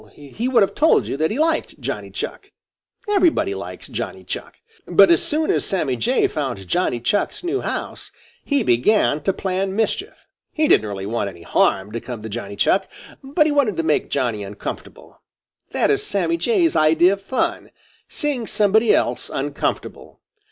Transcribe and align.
He 0.13 0.47
would 0.47 0.63
have 0.63 0.73
told 0.73 1.05
you 1.07 1.15
that 1.17 1.29
he 1.29 1.37
liked 1.37 1.79
Johnny 1.79 2.09
Chuck. 2.09 2.51
Everybody 3.07 3.53
likes 3.53 3.87
Johnny 3.87 4.23
Chuck. 4.23 4.57
But 4.87 5.09
just 5.09 5.21
as 5.21 5.27
soon 5.27 5.51
as 5.51 5.63
Sammy 5.63 5.95
Jay 5.95 6.27
found 6.27 6.67
Johnny 6.67 6.99
Chuck's 6.99 7.43
new 7.43 7.61
house, 7.61 8.11
he 8.43 8.63
began 8.63 9.21
to 9.21 9.31
plan 9.31 9.75
mischief. 9.75 10.25
He 10.51 10.67
didn't 10.67 10.87
really 10.87 11.05
want 11.05 11.29
any 11.29 11.43
harm 11.43 11.91
to 11.91 11.99
come 12.01 12.23
to 12.23 12.29
Johnny 12.29 12.55
Chuck, 12.55 12.87
but 13.23 13.45
he 13.45 13.51
wanted 13.51 13.77
to 13.77 13.83
make 13.83 14.09
Johnny 14.09 14.43
uncomfortable. 14.43 15.21
That 15.69 15.91
is 15.91 16.03
Sammy 16.03 16.35
Jay's 16.37 16.75
idea 16.75 17.13
of 17.13 17.21
fun 17.21 17.69
seeing 18.07 18.47
somebody 18.47 18.95
else 18.95 19.29
uncomfortable. 19.31 20.19